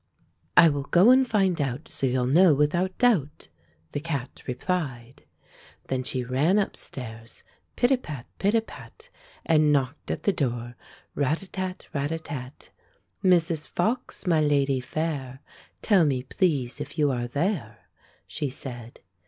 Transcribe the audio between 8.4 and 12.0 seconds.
a pat. And knocked at the door, rat a tat,